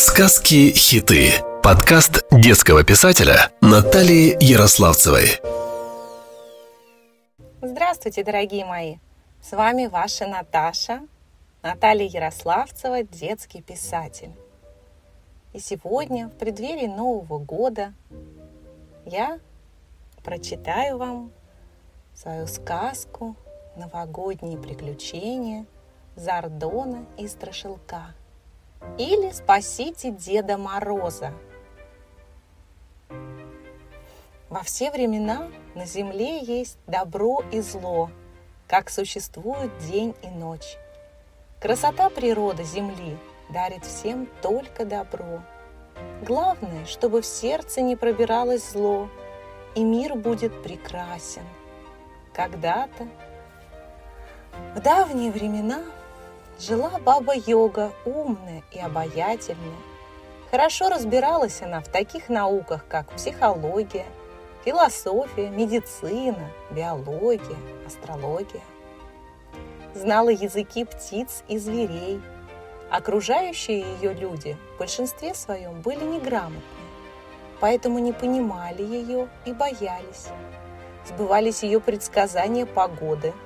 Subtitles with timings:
[0.00, 1.42] Сказки-хиты.
[1.60, 5.40] Подкаст детского писателя Натальи Ярославцевой.
[7.60, 8.98] Здравствуйте, дорогие мои!
[9.42, 11.00] С вами ваша Наташа,
[11.64, 14.30] Наталья Ярославцева, детский писатель.
[15.52, 17.92] И сегодня, в преддверии Нового года,
[19.04, 19.40] я
[20.22, 21.32] прочитаю вам
[22.14, 23.34] свою сказку
[23.74, 25.66] «Новогодние приключения»
[26.14, 28.14] Зардона и Страшилка–
[28.98, 31.32] или спасите Деда Мороза.
[34.48, 38.10] Во все времена на земле есть добро и зло,
[38.66, 40.76] как существует день и ночь.
[41.60, 43.18] Красота природы земли
[43.50, 45.42] дарит всем только добро.
[46.22, 49.08] Главное, чтобы в сердце не пробиралось зло,
[49.74, 51.42] и мир будет прекрасен.
[52.32, 53.08] Когда-то,
[54.74, 55.82] в давние времена,
[56.58, 59.78] Жила баба-йога, умная и обаятельная.
[60.50, 64.06] Хорошо разбиралась она в таких науках, как психология,
[64.64, 68.62] философия, медицина, биология, астрология.
[69.94, 72.20] Знала языки птиц и зверей.
[72.90, 76.62] Окружающие ее люди в большинстве своем были неграмотные,
[77.60, 80.26] поэтому не понимали ее и боялись.
[81.06, 83.32] Сбывались ее предсказания погоды–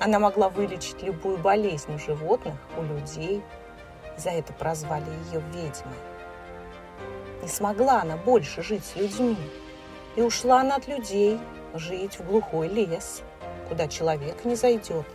[0.00, 3.42] она могла вылечить любую болезнь у животных, у людей.
[4.16, 5.94] За это прозвали ее ведьмой.
[7.42, 9.36] Не смогла она больше жить с людьми.
[10.16, 11.38] И ушла она от людей
[11.74, 13.22] жить в глухой лес,
[13.68, 15.06] куда человек не зайдет,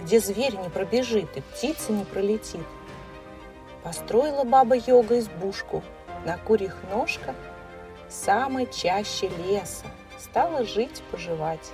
[0.00, 2.66] где зверь не пробежит и птица не пролетит.
[3.82, 5.82] Построила баба-йога избушку
[6.26, 7.36] на курьих ножках
[8.08, 9.86] самой чаще леса,
[10.18, 11.72] стала жить-поживать.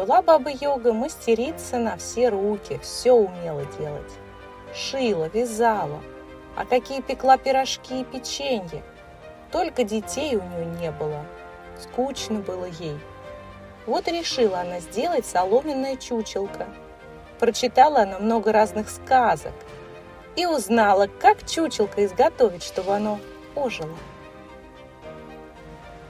[0.00, 4.10] Была баба-йога мастерица на все руки, все умела делать.
[4.74, 6.00] Шила, вязала,
[6.56, 8.82] а какие пекла пирожки и печенье.
[9.52, 11.22] Только детей у нее не было.
[11.78, 12.98] Скучно было ей.
[13.84, 16.66] Вот решила она сделать соломенное чучелко.
[17.38, 19.52] Прочитала она много разных сказок
[20.34, 23.20] и узнала, как чучелко изготовить, чтобы оно
[23.54, 23.98] ожило.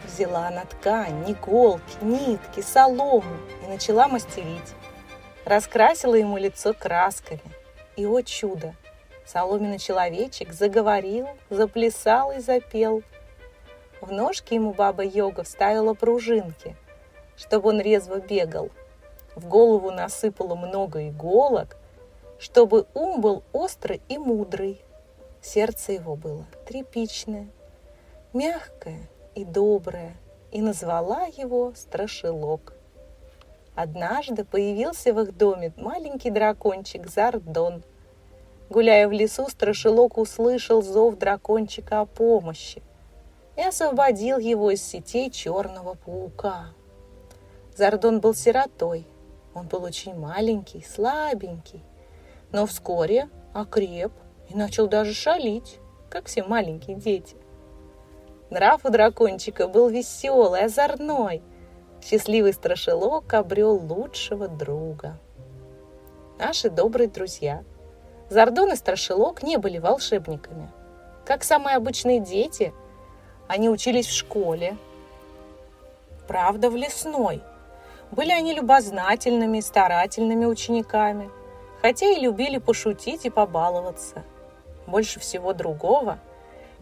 [0.04, 4.74] Взяла она ткань, иголки, нитки, солому и начала мастерить.
[5.44, 7.40] Раскрасила ему лицо красками.
[7.96, 8.74] И, о чудо,
[9.26, 13.02] соломенный человечек заговорил, заплясал и запел.
[14.00, 16.76] В ножки ему баба Йога вставила пружинки,
[17.36, 18.70] чтобы он резво бегал.
[19.34, 21.76] В голову насыпала много иголок,
[22.38, 24.82] чтобы ум был острый и мудрый.
[25.42, 27.48] Сердце его было тряпичное,
[28.32, 30.16] мягкое и доброе,
[30.50, 32.74] и назвала его Страшилок.
[33.74, 37.82] Однажды появился в их доме маленький дракончик Зардон.
[38.68, 42.82] Гуляя в лесу, Страшилок услышал зов дракончика о помощи
[43.56, 46.66] и освободил его из сетей черного паука.
[47.76, 49.06] Зардон был сиротой.
[49.54, 51.82] Он был очень маленький, слабенький,
[52.52, 54.12] но вскоре окреп
[54.48, 57.36] и начал даже шалить, как все маленькие дети.
[58.50, 61.40] Нрав у дракончика был веселый, озорной.
[62.02, 65.16] Счастливый страшилок обрел лучшего друга.
[66.36, 67.62] Наши добрые друзья.
[68.28, 70.68] Зардон и Страшилок не были волшебниками.
[71.24, 72.72] Как самые обычные дети,
[73.46, 74.76] они учились в школе.
[76.26, 77.42] Правда, в лесной.
[78.10, 81.30] Были они любознательными и старательными учениками,
[81.82, 84.24] хотя и любили пошутить и побаловаться.
[84.88, 86.18] Больше всего другого–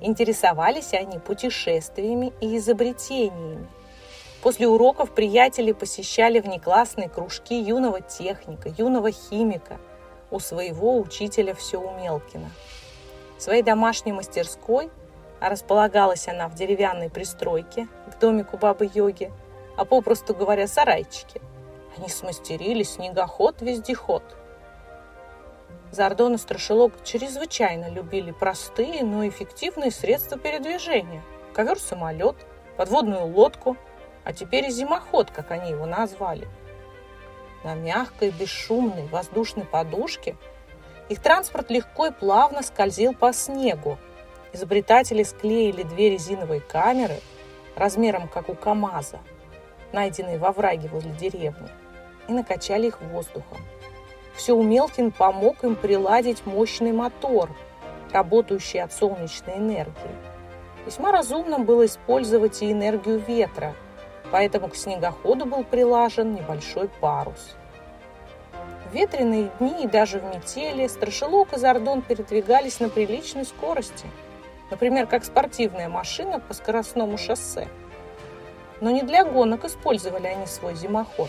[0.01, 3.67] Интересовались они путешествиями и изобретениями.
[4.43, 9.79] После уроков приятели посещали внеклассные кружки юного техника, юного химика
[10.31, 12.51] у своего учителя Всеумелкина.
[13.37, 14.91] В своей домашней мастерской,
[15.41, 19.33] а располагалась она в деревянной пристройке к домику бабы-йоги,
[19.77, 21.41] а попросту говоря, сарайчике,
[21.97, 24.23] они смастерили снегоход-вездеход–
[25.91, 31.23] Зардон и Страшилок чрезвычайно любили простые, но эффективные средства передвижения.
[31.55, 32.37] Ковер-самолет,
[32.77, 33.77] подводную лодку,
[34.25, 36.47] а теперь и зимоход, как они его назвали.
[37.65, 40.37] На мягкой, бесшумной воздушной подушке
[41.09, 43.99] их транспорт легко и плавно скользил по снегу.
[44.53, 47.17] Изобретатели склеили две резиновые камеры
[47.77, 49.21] размером, как у КАМАЗа,
[49.93, 51.69] найденные во враге возле деревни,
[52.29, 53.59] и накачали их воздухом.
[54.39, 57.51] Все Умелкин помог им приладить мощный мотор,
[58.13, 60.15] работающий от солнечной энергии.
[60.87, 63.75] Весьма разумно было использовать и энергию ветра,
[64.31, 67.57] поэтому к снегоходу был прилажен небольшой парус.
[68.89, 74.07] В ветреные дни и даже в метели Страшилок и Зардон передвигались на приличной скорости,
[74.71, 77.67] например, как спортивная машина по скоростному шоссе.
[78.81, 81.29] Но не для гонок использовали они свой зимоход.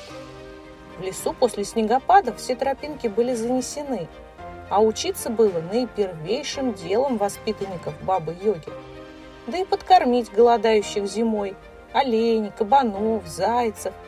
[1.00, 4.07] В лесу после снегопада все тропинки были занесены,
[4.69, 8.72] а учиться было наипервейшим делом воспитанников бабы-йоги.
[9.48, 11.56] Да и подкормить голодающих зимой
[11.94, 13.94] оленей, кабанов, зайцев–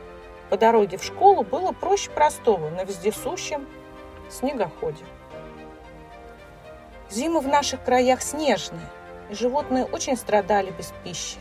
[0.51, 3.65] по дороге в школу было проще простого на вездесущем
[4.29, 5.05] снегоходе.
[7.09, 8.85] Зимы в наших краях снежные,
[9.29, 11.37] и животные очень страдали без пищи.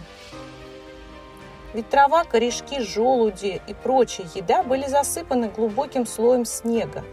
[1.72, 7.04] Ведь трава, корешки, желуди и прочая еда были засыпаны глубоким слоем снега,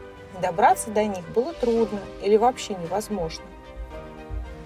[0.41, 3.45] добраться до них было трудно или вообще невозможно.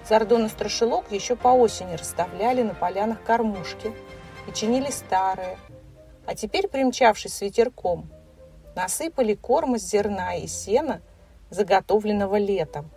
[0.08, 3.92] Зардон и Страшилок еще по осени расставляли на полянах кормушки
[4.48, 5.58] и чинили старые,
[6.26, 8.10] а теперь, примчавшись с ветерком,
[8.74, 11.02] насыпали корм из зерна и сена,
[11.50, 12.90] заготовленного летом.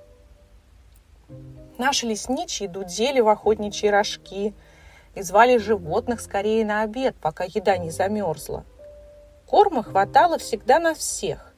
[1.77, 4.53] Наши лесничьи дудели в охотничьи рожки
[5.15, 8.63] и звали животных скорее на обед, пока еда не замерзла.
[9.47, 11.53] Корма хватало всегда на всех.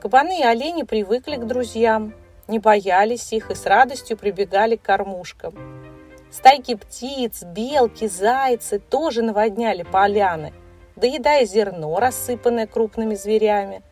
[0.00, 2.14] Кабаны и олени привыкли к друзьям,
[2.46, 5.54] не боялись их и с радостью прибегали к кормушкам–
[6.30, 10.52] Стайки птиц, белки, зайцы тоже наводняли поляны,
[10.94, 13.82] доедая зерно, рассыпанное крупными зверями,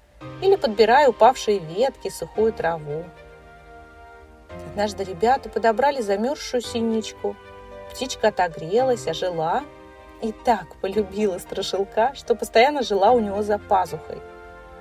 [0.43, 3.05] или подбирая упавшие ветки, сухую траву.
[4.71, 7.37] Однажды ребята подобрали замерзшую синичку.
[7.97, 9.65] Птичка отогрелась, ожила
[10.21, 14.19] и так полюбила страшилка, что постоянно жила у него за пазухой.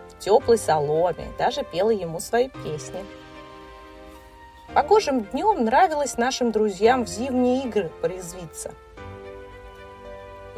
[0.10, 3.06] В теплой соломе, даже пела ему свои песни.
[4.74, 8.74] Погожим днем нравилось нашим друзьям в зимние игры порезвиться.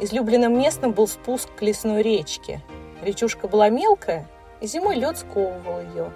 [0.00, 2.60] Излюбленным местом был спуск к лесной речке.
[3.02, 4.26] Речушка была мелкая,
[4.60, 6.10] и зимой лед сковывал ее.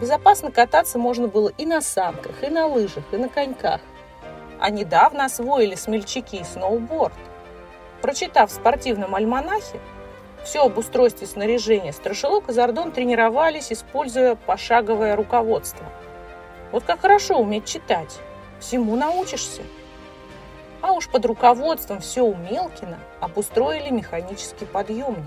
[0.00, 3.80] Безопасно кататься можно было и на санках, и на лыжах, и на коньках.
[4.60, 7.14] А недавно освоили смельчаки сноуборд.
[8.00, 9.80] Прочитав в спортивном альманахе
[10.44, 15.86] все об устройстве снаряжения, Страшилок и Зардон тренировались, используя пошаговое руководство–
[16.74, 18.18] вот как хорошо уметь читать.
[18.58, 19.62] Всему научишься.
[20.80, 25.22] А уж под руководством все у Мелкина обустроили механический подъемник.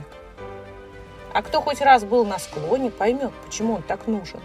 [1.33, 4.41] А кто хоть раз был на склоне, поймет, почему он так нужен.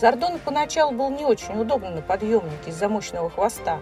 [0.00, 3.80] Зардон поначалу был не очень удобно на подъемнике из-за мощного хвоста,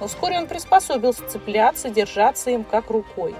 [0.00, 3.34] но вскоре он приспособился цепляться, держаться им как рукой.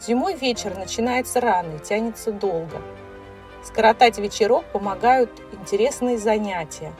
[0.00, 2.80] Зимой вечер начинается рано и тянется долго–
[3.64, 6.92] Скоротать вечерок помогают интересные занятия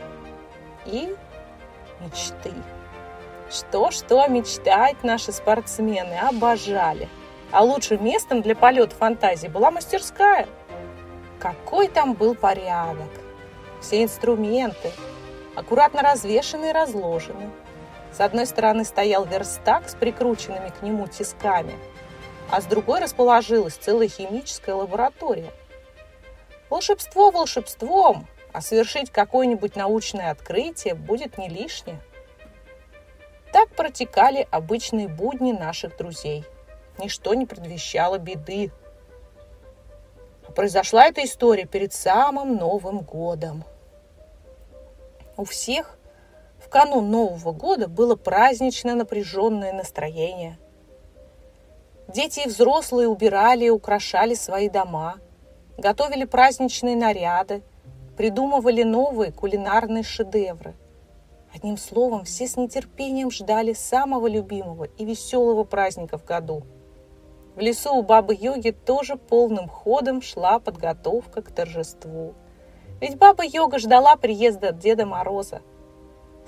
[0.87, 1.15] и
[2.01, 2.53] мечты.
[3.51, 7.09] Что-что мечтать наши спортсмены обожали.
[7.53, 10.49] А лучшим местом для полета фантазии была мастерская.
[11.39, 13.11] Какой там был порядок.
[13.85, 14.91] Все инструменты
[15.55, 17.51] аккуратно развешаны и разложены.
[18.13, 21.75] С одной стороны стоял верстак с прикрученными к нему тисками,
[22.51, 25.53] а с другой расположилась целая химическая лаборатория–
[26.75, 32.01] Волшебство волшебством, а совершить какое-нибудь научное открытие будет не лишнее.
[33.53, 36.45] Так протекали обычные будни наших друзей.
[36.99, 38.73] Ничто не предвещало беды.
[40.49, 43.63] А произошла эта история перед самым Новым годом.
[45.37, 45.99] У всех
[46.59, 50.59] в канун Нового года было праздничное напряженное настроение.
[52.09, 55.17] Дети и взрослые убирали и украшали свои дома–
[55.79, 57.63] готовили праздничные наряды,
[58.17, 60.75] придумывали новые кулинарные шедевры.
[61.55, 66.65] Одним словом, все с нетерпением ждали самого любимого и веселого праздника в году.
[67.55, 72.35] В лесу у бабы Йоги тоже полным ходом шла подготовка к торжеству.
[73.05, 75.61] Ведь баба Йога ждала приезда Деда Мороза.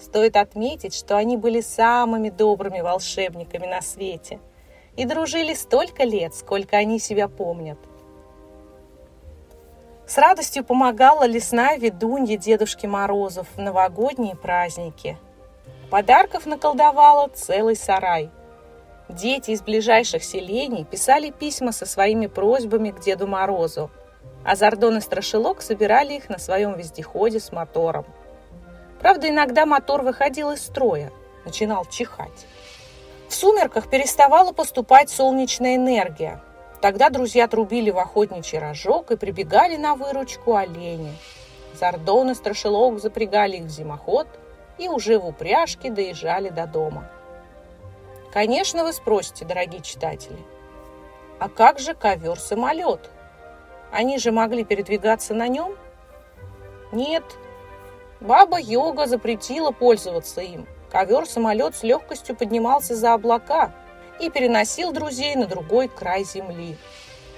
[0.00, 4.40] Стоит отметить, что они были самыми добрыми волшебниками на свете
[4.96, 7.78] и дружили столько лет, сколько они себя помнят–
[10.06, 15.18] с радостью помогала лесная ведунья Дедушки Морозов в новогодние праздники.
[15.90, 18.30] Подарков наколдовала целый сарай.
[19.08, 23.90] Дети из ближайших селений писали письма со своими просьбами к Деду Морозу,
[24.46, 28.06] а Зардон и Страшилок собирали их на своем вездеходе с мотором.
[29.00, 31.12] Правда, иногда мотор выходил из строя,
[31.44, 32.46] начинал чихать.
[33.28, 36.40] В сумерках переставала поступать солнечная энергия,
[36.80, 41.12] Тогда друзья трубили в охотничий рожок и прибегали на выручку олени.
[41.74, 44.28] Зардон и Страшилок запрягали их в зимоход
[44.78, 47.10] и уже в упряжке доезжали до дома.
[48.32, 50.38] Конечно, вы спросите, дорогие читатели,
[51.38, 53.10] а как же ковер-самолет?
[53.90, 55.76] Они же могли передвигаться на нем?
[56.92, 57.24] Нет.
[58.20, 60.66] Баба-йога запретила пользоваться им.
[60.90, 63.72] Ковер-самолет с легкостью поднимался за облака
[64.20, 66.76] и переносил друзей на другой край земли.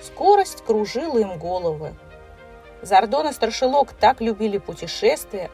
[0.03, 1.95] Скорость кружила им головы.
[2.83, 5.51] Зардон и Страшилок так любили путешествия,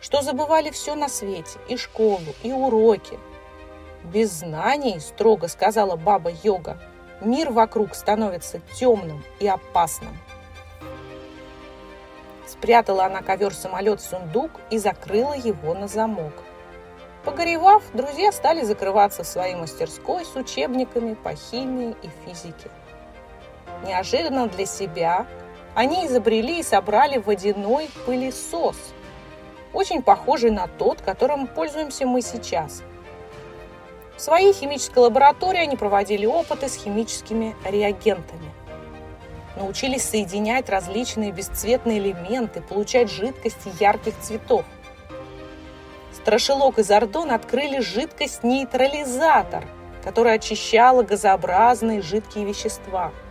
[0.00, 3.18] что забывали все на свете, и школу, и уроки.
[4.04, 6.78] Без знаний, строго сказала баба-йога,
[7.20, 10.16] мир вокруг становится темным и опасным.
[12.46, 16.32] Спрятала она ковер-самолет в сундук и закрыла его на замок.
[17.24, 22.70] Погоревав, друзья стали закрываться в своей мастерской с учебниками по химии и физике.
[23.84, 25.26] Неожиданно для себя
[25.74, 28.76] они изобрели и собрали водяной пылесос,
[29.72, 32.82] очень похожий на тот, которым пользуемся мы сейчас.
[34.16, 38.50] В своей химической лаборатории они проводили опыты с химическими реагентами.
[39.56, 44.64] Научились соединять различные бесцветные элементы, получать жидкости ярких цветов.
[46.12, 49.64] Страшилок и Зардон открыли жидкость-нейтрализатор,
[50.04, 53.12] которая очищала газообразные жидкие вещества–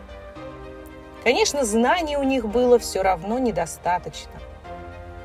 [1.26, 4.32] Конечно, знаний у них было все равно недостаточно.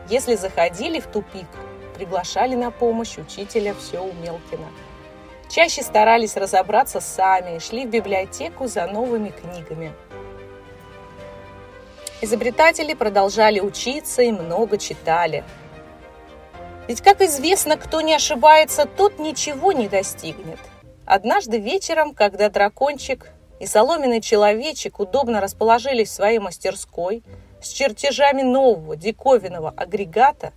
[0.09, 1.47] Если заходили в тупик,
[1.95, 4.67] приглашали на помощь учителя все Умелкина.
[5.51, 9.93] Чаще старались разобраться сами и шли в библиотеку за новыми книгами.
[12.23, 15.43] Изобретатели продолжали учиться и много читали.
[16.87, 20.59] Ведь, как известно, кто не ошибается, тот ничего не достигнет.
[21.07, 27.23] Однажды вечером, когда дракончик и соломенный человечек удобно расположились в своей мастерской
[27.63, 30.53] с чертежами нового диковинного агрегата,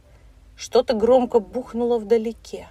[0.58, 2.68] что-то громко бухнуло вдалеке.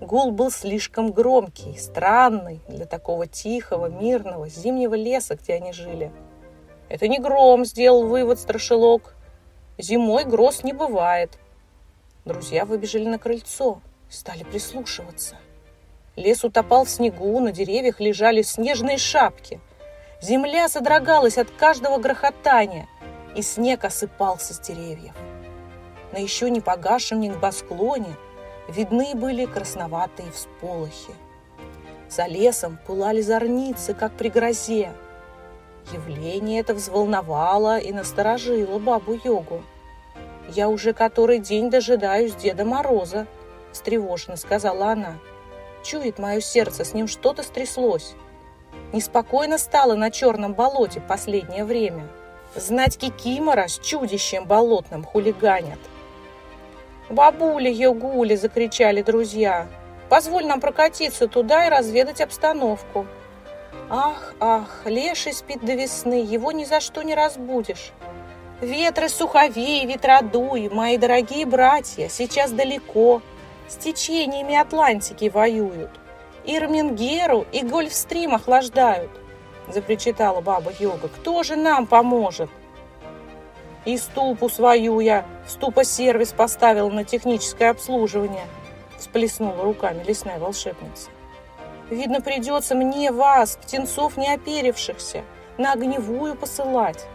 [0.00, 6.12] Гул был слишком громкий, странный для такого тихого, мирного, зимнего леса, где они жили.
[6.88, 9.14] «Это не гром»,— сделал вывод страшилок.
[9.78, 11.38] «Зимой гроз не бывает».
[12.24, 15.36] Друзья выбежали на крыльцо, стали прислушиваться.
[16.16, 19.60] Лес утопал в снегу, на деревьях лежали снежные шапки.
[20.22, 22.88] Земля содрогалась от каждого грохотания,
[23.36, 25.14] и снег осыпался с деревьев.
[26.12, 28.16] На еще не погасшем небосклоне
[28.68, 31.12] видны были красноватые всполохи.
[32.08, 34.92] За лесом пылали зорницы, как при грозе.
[35.92, 39.62] Явление это взволновало и насторожило бабу-йогу.
[40.48, 43.26] «Я уже который день дожидаюсь Деда Мороза»,–
[43.72, 45.18] встревоженно сказала она.
[45.84, 48.14] Чует мое сердце, с ним что-то стряслось.
[48.92, 52.08] Неспокойно стало на черном болоте последнее время.
[52.56, 55.78] Знать Кикимора с чудищем болотным хулиганят.
[57.08, 59.68] «Бабуля, Йогуля!»– закричали друзья.
[60.08, 63.06] «Позволь нам прокатиться туда и разведать обстановку».
[63.88, 67.92] «Ах, ах, леший спит до весны, его ни за что не разбудишь».
[68.60, 73.22] «Ветры суховей, ветродуй, мои дорогие братья, сейчас далеко,
[73.68, 75.90] с течениями Атлантики воюют.
[76.44, 79.10] Ирмингеру и Гольфстрим охлаждают,
[79.68, 81.08] запричитала баба Йога.
[81.08, 82.50] Кто же нам поможет?
[83.84, 88.46] И ступу свою я в ступа-сервис поставила на техническое обслуживание,
[88.98, 91.10] всплеснула руками лесная волшебница.
[91.90, 95.22] Видно, придется мне вас, птенцов неоперившихся,
[95.58, 97.06] на огневую посылать.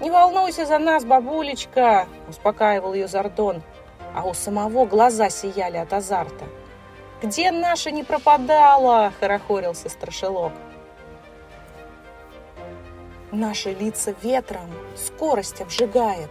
[0.00, 3.62] «Не волнуйся за нас, бабулечка!»– успокаивал ее Зардон
[4.16, 6.46] а у самого глаза сияли от азарта.
[7.22, 10.52] «Где наша не пропадала?»– хорохорился страшилок.
[13.30, 16.30] Наши лица ветром скорость обжигает.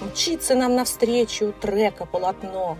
[0.00, 2.76] Мчится нам навстречу трека полотно.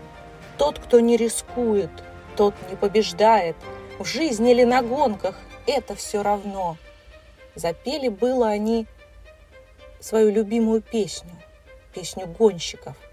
[0.58, 1.90] Тот, кто не рискует,
[2.36, 3.56] тот не побеждает.
[4.00, 5.38] В жизни или на гонках
[5.68, 6.76] это все равно.
[7.54, 8.88] Запели было они
[10.00, 11.30] свою любимую песню,
[11.94, 12.96] песню гонщиков–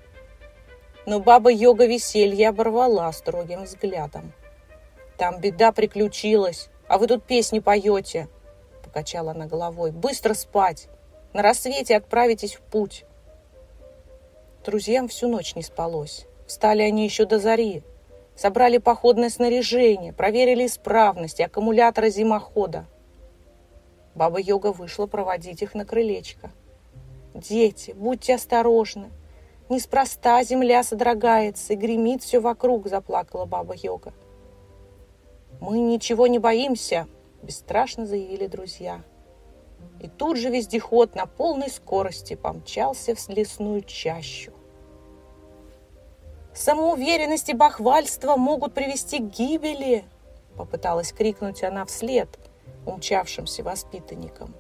[1.08, 4.34] но баба-йога веселье оборвала строгим взглядом.
[5.18, 8.28] «Там беда приключилась, а вы тут песни поете!»
[8.84, 9.92] Покачала она головой.
[9.92, 10.90] «Быстро спать!
[11.32, 13.06] На рассвете отправитесь в путь!»
[14.66, 16.28] Друзьям всю ночь не спалось.
[16.46, 17.84] Встали они еще до зари.
[18.38, 22.86] Собрали походное снаряжение, проверили исправность аккумулятора зимохода.
[24.14, 26.52] Баба-йога вышла проводить их на крылечко.
[27.34, 29.10] «Дети, будьте осторожны!»
[29.70, 34.14] Неспроста земля содрогается и гремит все вокруг, заплакала баба Йога.
[35.60, 37.08] Мы ничего не боимся,
[37.42, 39.02] бесстрашно заявили друзья.
[40.00, 44.54] И тут же вездеход на полной скорости помчался в лесную чащу.
[46.58, 50.06] Самоуверенность и бахвальство могут привести к гибели,
[50.58, 52.28] попыталась крикнуть она вслед
[52.84, 54.56] умчавшимся воспитанникам.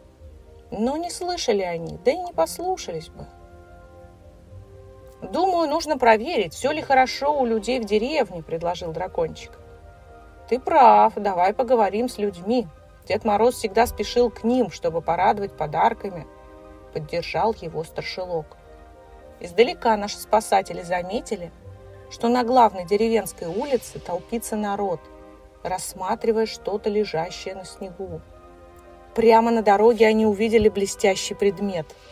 [0.69, 3.25] Но не слышали они, да и не послушались бы.
[5.23, 9.51] «Думаю, нужно проверить, все ли хорошо у людей в деревне»,– предложил дракончик.
[10.47, 12.67] «Ты прав, давай поговорим с людьми.
[13.07, 16.27] Дед Мороз всегда спешил к ним, чтобы порадовать подарками»,–
[16.93, 18.57] поддержал его старшелок.
[19.39, 21.51] Издалека наши спасатели заметили,
[22.09, 24.99] что на главной деревенской улице толпится народ,
[25.63, 28.21] рассматривая что-то лежащее на снегу.
[29.15, 31.85] Прямо на дороге они увидели блестящий предмет–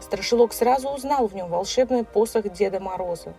[0.00, 3.34] Страшилок сразу узнал в нем волшебный посох Деда Мороза.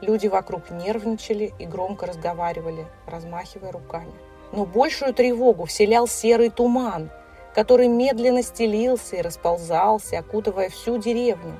[0.00, 4.12] Люди вокруг нервничали и громко разговаривали, размахивая руками.
[4.52, 7.10] Но большую тревогу вселял серый туман,
[7.54, 11.58] который медленно стелился и расползался, окутывая всю деревню.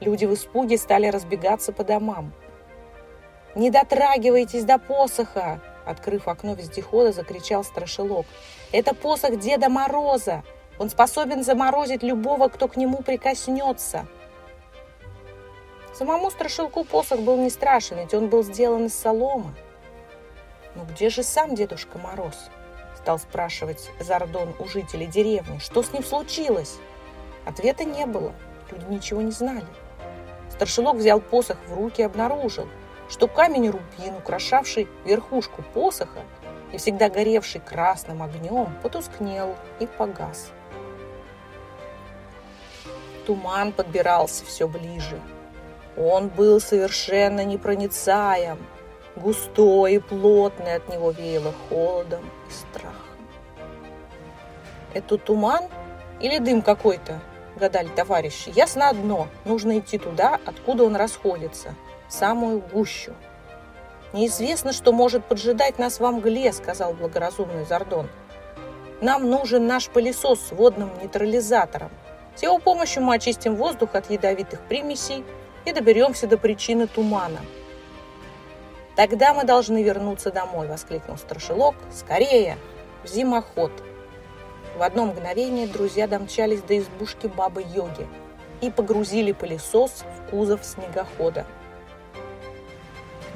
[0.00, 2.32] Люди в испуге стали разбегаться по домам.
[3.54, 8.26] «Не дотрагивайтесь до посоха!» Открыв окно вездехода, закричал Страшилок.
[8.70, 10.42] «Это посох Деда Мороза!
[10.78, 14.06] Он способен заморозить любого, кто к нему прикоснется.
[15.92, 19.52] Самому страшилку посох был не страшен, ведь он был сделан из соломы.
[20.74, 22.48] «Но где же сам Дедушка Мороз?»
[22.96, 25.58] стал спрашивать Зардон у жителей деревни.
[25.58, 26.78] «Что с ним случилось?»
[27.44, 28.32] Ответа не было,
[28.70, 29.66] люди ничего не знали.
[30.50, 32.66] Старшилок взял посох в руки и обнаружил,
[33.10, 36.20] что камень рубин, украшавший верхушку посоха
[36.72, 40.52] и всегда горевший красным огнем, потускнел и погас.
[43.26, 45.20] Туман подбирался все ближе.
[45.96, 48.58] Он был совершенно непроницаем,
[49.16, 52.94] густой и плотный, от него веяло холодом и страхом.
[54.94, 55.64] «Это туман
[56.20, 57.20] или дым какой-то?»–
[57.56, 58.52] гадали товарищи.
[58.54, 61.74] «Ясно одно, нужно идти туда, откуда он расходится,
[62.10, 63.12] самую гущу».
[64.12, 68.08] «Неизвестно, что может поджидать нас во мгле»,– сказал благоразумный Зардон.
[69.00, 71.90] «Нам нужен наш пылесос с водным нейтрализатором.
[72.34, 75.24] С его помощью мы очистим воздух от ядовитых примесей
[75.64, 77.40] и доберемся до причины тумана.
[78.96, 81.74] «Тогда мы должны вернуться домой!»– воскликнул Страшилок.
[81.92, 82.56] «Скорее!
[83.04, 83.72] В зимоход!»
[84.76, 88.06] В одно мгновение друзья домчались до избушки бабы-йоги
[88.60, 91.46] и погрузили пылесос в кузов снегохода.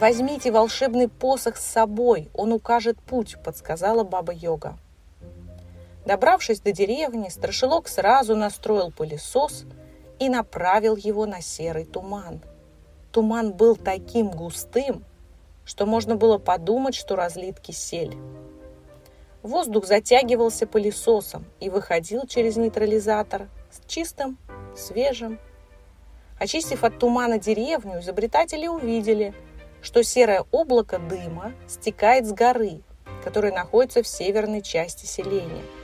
[0.00, 4.76] «Возьмите волшебный посох с собой, он укажет путь»,– подсказала баба-йога.
[6.04, 9.64] Добравшись до деревни, Страшилок сразу настроил пылесос
[10.18, 12.42] и направил его на серый туман.
[13.12, 15.04] Туман был таким густым,
[15.64, 18.16] что можно было подумать, что разлит кисель.
[19.42, 24.38] Воздух затягивался пылесосом и выходил через нейтрализатор с чистым,
[24.76, 25.38] свежим.
[26.40, 29.34] Очистив от тумана деревню, изобретатели увидели,
[29.84, 32.80] что серое облако дыма стекает с горы,
[33.22, 35.62] которая находится в северной части селения–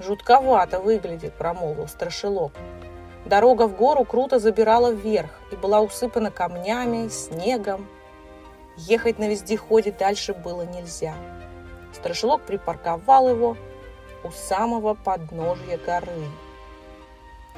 [0.00, 2.52] «Жутковато выглядит»,– промолвил страшилок.
[3.26, 7.86] Дорога в гору круто забирала вверх и была усыпана камнями, снегом.
[8.78, 11.14] Ехать на вездеходе дальше было нельзя.
[11.92, 13.58] Страшилок припарковал его
[14.24, 16.24] у самого подножья горы.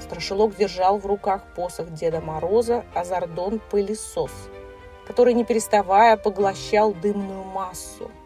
[0.01, 4.33] Страшилок держал в руках посох Деда Мороза, а Зардон– пылесос,
[5.13, 8.11] который, не переставая, поглощал дымную массу–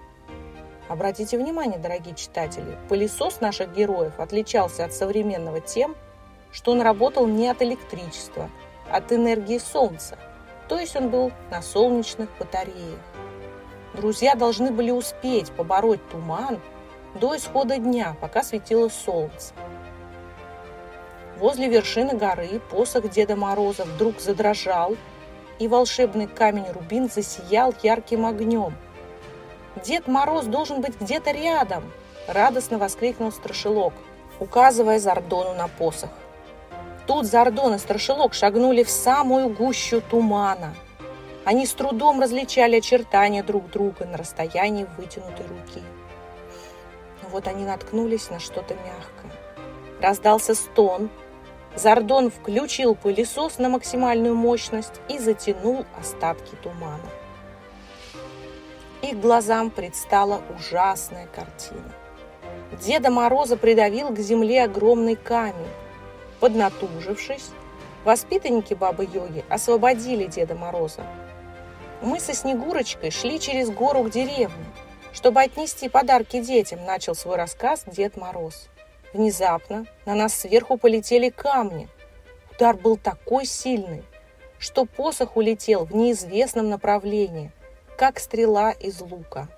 [0.88, 5.96] Обратите внимание, дорогие читатели, пылесос наших героев отличался от современного тем,
[6.52, 8.48] что он работал не от электричества,
[8.88, 10.16] а от энергии солнца,
[10.68, 13.00] то есть он был на солнечных батареях.
[13.94, 16.60] Друзья должны были успеть побороть туман
[17.14, 19.54] до исхода дня, пока светило солнце.
[21.38, 24.96] Возле вершины горы посох Деда Мороза вдруг задрожал,
[25.58, 28.74] и волшебный камень Рубин засиял ярким огнем–
[29.84, 31.84] Дед Мороз должен быть где-то рядом!»–
[32.28, 33.92] радостно воскликнул Страшилок,
[34.40, 36.10] указывая Зардону на посох.
[37.06, 40.74] Тут Зардон и Страшилок шагнули в самую гущу тумана.
[41.44, 45.82] Они с трудом различали очертания друг друга на расстоянии вытянутой руки.
[47.22, 49.30] Но вот они наткнулись на что-то мягкое.
[50.00, 51.10] Раздался стон.
[51.76, 57.00] Зардон включил пылесос на максимальную мощность и затянул остатки тумана
[59.06, 61.92] их глазам предстала ужасная картина.
[62.82, 65.54] Деда Мороза придавил к земле огромный камень.
[66.40, 67.50] Поднатужившись,
[68.04, 71.02] воспитанники Бабы-Йоги освободили Деда Мороза.
[72.02, 74.66] Мы со Снегурочкой шли через гору к деревне,
[75.12, 78.68] чтобы отнести подарки детям, начал свой рассказ Дед Мороз.
[79.16, 81.88] Внезапно на нас сверху полетели камни.
[82.54, 84.04] Удар был такой сильный,
[84.58, 87.50] что посох улетел в неизвестном направлении
[87.96, 89.48] как стрела из лука.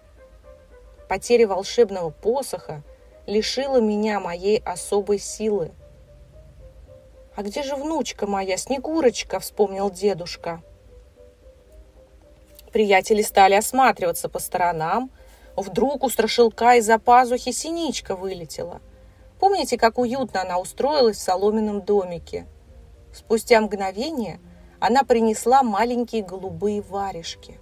[1.09, 2.85] Потеря волшебного посоха
[3.27, 5.73] лишила меня моей особой силы.
[7.35, 10.63] «А где же внучка моя, Снегурочка?»– вспомнил дедушка.
[12.73, 15.11] Приятели стали осматриваться по сторонам.
[15.57, 18.81] Вдруг у страшилка из-за пазухи синичка вылетела.
[19.41, 22.47] Помните, как уютно она устроилась в соломенном домике?
[23.13, 24.41] Спустя мгновение
[24.81, 27.59] она принесла маленькие голубые варежки.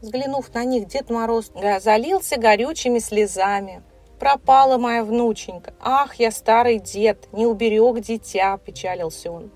[0.00, 3.82] Взглянув на них, Дед Мороз залился горючими слезами.
[4.18, 5.74] «Пропала моя внученька!
[5.78, 9.50] Ах, я старый дед, не уберег дитя!»– печалился он.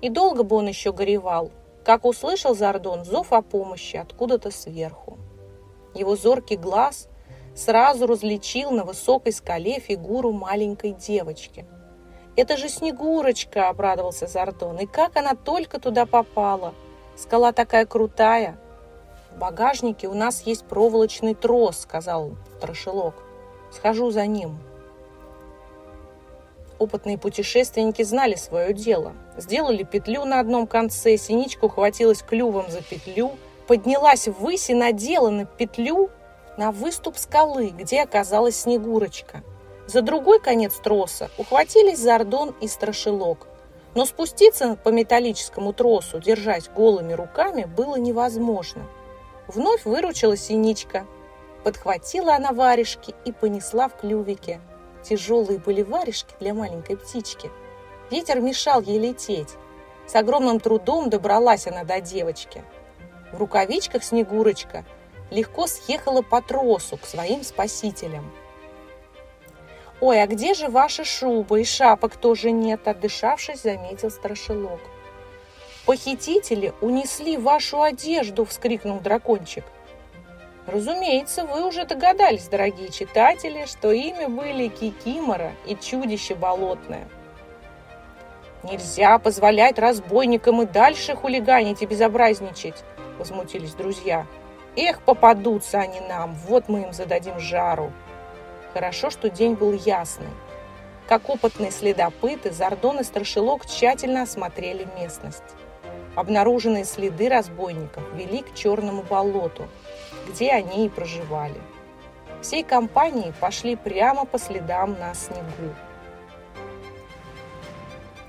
[0.00, 1.50] И долго бы он еще горевал,
[1.84, 5.18] как услышал Зардон зов о помощи откуда-то сверху.
[5.94, 7.08] Его зоркий глаз
[7.54, 11.66] сразу различил на высокой скале фигуру маленькой девочки.
[12.36, 14.78] «Это же Снегурочка!»– обрадовался Зардон.
[14.80, 16.74] «И как она только туда попала!
[17.16, 18.58] Скала такая крутая!»
[19.32, 23.14] «В багажнике у нас есть проволочный трос»,– сказал Страшилок.
[23.70, 24.58] «Схожу за ним».
[26.78, 29.12] Опытные путешественники знали свое дело.
[29.36, 33.32] Сделали петлю на одном конце, синичка ухватилась клювом за петлю,
[33.68, 36.10] поднялась ввысь и надела на петлю
[36.56, 39.42] на выступ скалы, где оказалась Снегурочка.
[39.86, 43.46] За другой конец троса ухватились Зардон и Страшилок.
[43.94, 48.86] Но спуститься по металлическому тросу, держась голыми руками, было невозможно.
[49.46, 51.06] Вновь выручила Синичка.
[51.62, 54.60] Подхватила она варежки и понесла в клювике–
[55.04, 57.50] Тяжелые были варежки для маленькой птички.
[58.10, 59.50] Ветер мешал ей лететь.
[60.06, 62.64] С огромным трудом добралась она до девочки.
[63.32, 64.84] В рукавичках Снегурочка
[65.30, 68.30] легко съехала по тросу к своим спасителям.
[70.00, 74.80] «Ой, а где же ваши шубы и шапок тоже нет?»– отдышавшись, заметил страшилок.
[75.86, 79.64] «Похитители унесли вашу одежду!»– вскрикнул дракончик.
[80.66, 87.06] Разумеется, вы уже догадались, дорогие читатели, что ими были Кикимора и чудище болотное.
[88.62, 92.82] Нельзя позволять разбойникам и дальше хулиганить и безобразничать,
[93.18, 94.26] возмутились друзья.
[94.76, 97.92] Эх, попадутся они нам, вот мы им зададим жару.
[98.72, 100.30] Хорошо, что день был ясный.
[101.08, 105.42] Как опытные следопыты, Зардон и Страшилок тщательно осмотрели местность.
[106.16, 109.68] Обнаруженные следы разбойников вели к черному болоту–
[110.28, 111.60] где они и проживали.
[112.42, 115.74] Всей компанией пошли прямо по следам на снегу.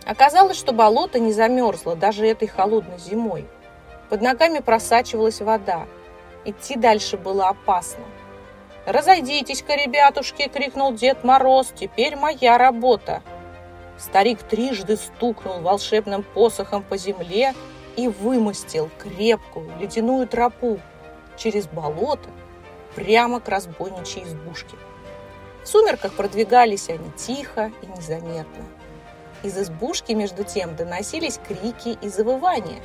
[0.06, 3.46] Оказалось, что болото не замерзло даже этой холодной зимой.
[4.10, 5.88] Под ногами просачивалась вода.
[6.46, 8.04] Идти дальше было опасно.
[8.86, 11.74] «Разойдитесь-ка, ребятушки!»— крикнул Дед Мороз.
[11.76, 13.24] «Теперь моя работа!»
[13.98, 17.56] Старик трижды стукнул волшебным посохом по земле
[17.96, 20.80] и вымостил крепкую ледяную тропу,
[21.38, 22.30] через болото
[22.94, 24.78] прямо к разбойничьей избушке.
[25.64, 28.66] В сумерках продвигались они тихо и незаметно.
[29.42, 32.82] Из избушки, между тем, доносились крики и завывания.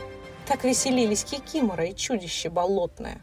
[0.47, 3.23] Так веселились Кикимора и чудище болотное.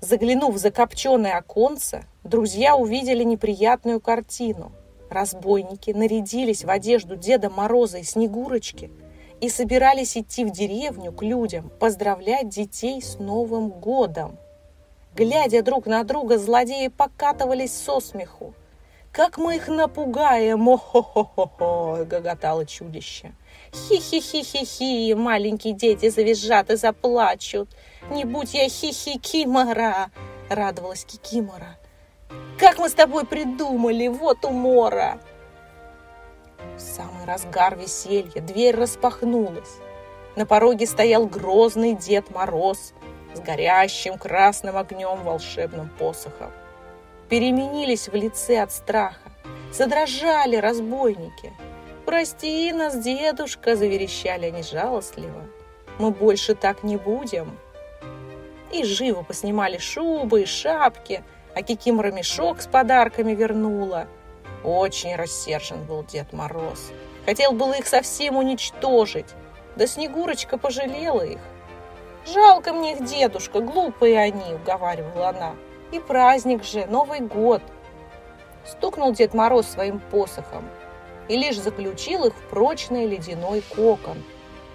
[0.00, 4.70] Заглянув в закопченное оконце, друзья увидели неприятную картину.
[5.10, 8.92] Разбойники нарядились в одежду Деда Мороза и Снегурочки
[9.40, 14.36] и собирались идти в деревню к людям, поздравлять детей с Новым годом.
[15.16, 18.54] Глядя друг на друга, злодеи покатывались со смеху.
[19.10, 20.68] «Как мы их напугаем!
[20.68, 23.32] О-хо-хо-хо-хо!»— гоготало чудище.
[23.72, 27.68] «Хи-хи-хи-хи-хи!» Маленькие дети завизжат и заплачут.
[28.10, 30.10] «Не будь я хи-хи-кимора!»—
[30.48, 31.76] радовалась Кикимора.
[32.58, 34.08] «Как мы с тобой придумали!
[34.08, 35.18] Вот умора!»
[36.76, 39.76] В самый разгар веселья дверь распахнулась.
[40.36, 42.94] На пороге стоял грозный Дед Мороз
[43.34, 46.50] с горящим красным огнем волшебным посохом.
[47.28, 49.30] Переменились в лице от страха,
[49.72, 51.52] задрожали разбойники.
[52.06, 55.44] «Прости нас, дедушка!»– заверещали они жалостливо.
[55.98, 57.58] «Мы больше так не будем!»
[58.72, 64.06] И живо поснимали шубы и шапки, а Кикимора мешок с подарками вернула.
[64.62, 66.92] Очень рассержен был Дед Мороз.
[67.24, 69.34] Хотел было их совсем уничтожить,
[69.76, 71.40] да Снегурочка пожалела их.
[72.26, 75.54] «Жалко мне их, дедушка, глупые они»,— уговаривала она.
[75.92, 77.62] «И праздник же, Новый год».
[78.66, 80.68] Стукнул Дед Мороз своим посохом
[81.28, 84.22] и лишь заключил их в прочный ледяной кокон,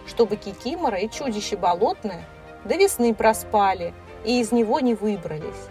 [0.08, 2.26] чтобы Кикимора и чудище болотное
[2.66, 5.70] до весны проспали и из него не выбрались.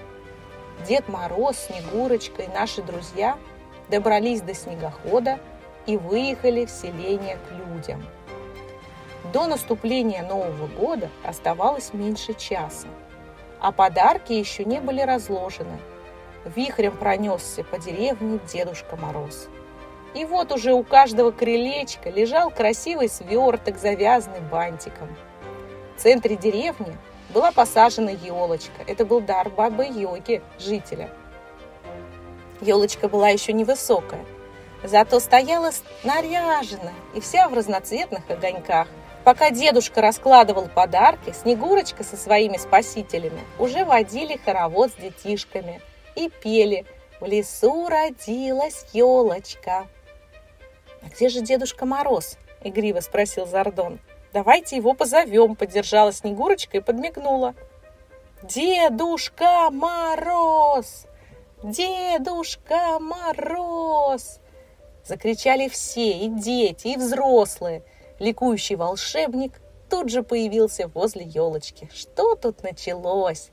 [0.86, 3.38] Дед Мороз, Снегурочка и наши друзья
[3.88, 5.38] добрались до снегохода
[5.86, 8.02] и выехали в селение к людям.
[9.32, 12.88] До наступления Нового года оставалось меньше часа,
[13.60, 15.78] а подарки еще не были разложены.
[16.44, 19.48] вихрем пронесся по деревне Дедушка Мороз.
[20.14, 25.08] И вот уже у каждого крылечка лежал красивый сверток, завязанный бантиком.
[25.96, 26.96] В центре деревни
[27.32, 28.82] была посажена елочка.
[28.86, 31.10] Это был дар бабы Йоги, жителя.
[32.60, 34.24] Елочка была еще невысокая,
[34.84, 35.70] зато стояла
[36.04, 38.88] наряженная и вся в разноцветных огоньках.
[39.24, 45.80] Пока дедушка раскладывал подарки, Снегурочка со своими спасителями уже водили хоровод с детишками
[46.16, 46.84] и пели
[47.20, 49.86] «В лесу родилась елочка».
[51.02, 53.98] «А где же Дедушка Мороз?»– игриво спросил Зардон.
[54.32, 57.54] «Давайте его позовем»,– поддержала Снегурочка и подмигнула.
[58.42, 61.06] «Дедушка Мороз!
[61.62, 64.40] Дедушка Мороз!»
[65.04, 67.82] Закричали все, и дети, и взрослые.
[68.18, 71.90] Ликующий волшебник тут же появился возле елочки.
[71.92, 73.50] Что тут началось?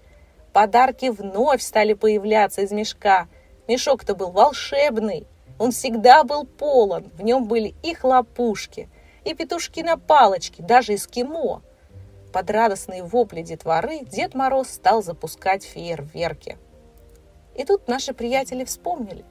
[0.54, 3.28] Подарки вновь стали появляться из мешка.
[3.68, 5.28] Мешок-то был волшебный.
[5.58, 7.12] Он всегда был полон.
[7.14, 8.90] В нем были и хлопушки,
[9.24, 11.62] и петушки на палочке, даже эскимо.
[12.32, 16.58] Под радостные вопли детворы Дед Мороз стал запускать фейерверки.
[17.56, 19.26] И тут наши приятели вспомнили,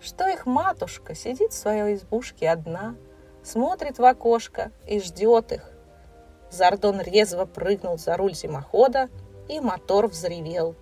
[0.00, 2.96] что их матушка сидит в своей избушке одна,
[3.42, 5.70] смотрит в окошко и ждет их.
[6.50, 9.08] Зардон резво прыгнул за руль зимохода,
[9.48, 10.74] и мотор взревел.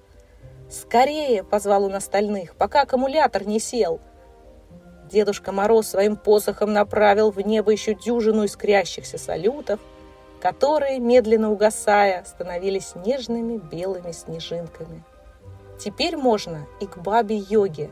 [0.71, 4.01] «Скорее!»— позвал он остальных, пока аккумулятор не сел.
[5.13, 9.79] Дедушка Мороз своим посохом направил в небо еще дюжину искрящихся салютов,
[10.41, 15.05] которые, медленно угасая, становились нежными белыми снежинками.
[15.79, 17.91] Теперь можно и к бабе Йоге,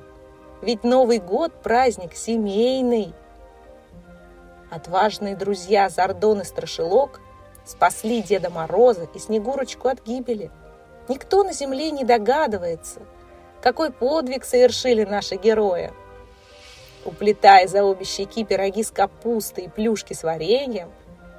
[0.62, 3.12] ведь Новый год– праздник семейный.
[4.70, 7.20] Отважные друзья Зардон и Страшилок
[7.66, 10.50] спасли Деда Мороза и Снегурочку от гибели.
[11.08, 13.00] Никто на земле не догадывается,
[13.60, 15.92] какой подвиг совершили наши герои.
[17.10, 20.90] Уплетая за обе щеки пироги с капустой и плюшки с вареньем,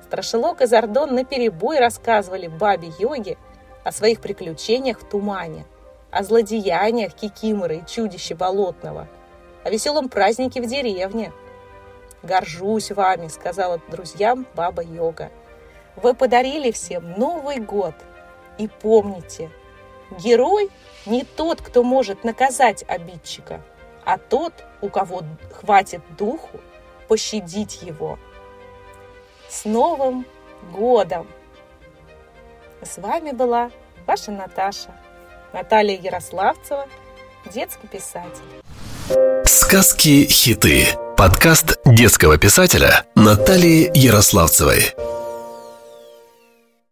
[0.04, 3.38] Страшилок и Зардон наперебой рассказывали бабе Йоге
[3.86, 5.64] о своих приключениях в тумане,
[6.12, 9.08] о злодеяниях Кикиморы и чудища болотного,
[9.64, 11.32] о веселом празднике в деревне.
[12.22, 15.32] «Горжусь вами»,— сказала друзьям баба Йога.
[15.96, 17.96] «Вы подарили всем Новый год.
[18.58, 19.50] И помните,
[20.20, 20.70] герой
[21.06, 23.62] не тот, кто может наказать обидчика,
[24.06, 25.24] а тот, у кого
[25.60, 26.60] хватит духу
[27.08, 28.18] пощадить его.
[29.50, 30.26] С Новым
[30.72, 31.28] годом!
[32.82, 33.70] С вами была
[34.08, 34.96] ваша Наташа,
[35.54, 36.88] Наталья Ярославцева,
[37.54, 38.42] детский писатель.
[39.46, 40.88] Сказки-хиты.
[41.18, 44.94] Подкаст детского писателя Натальи Ярославцевой.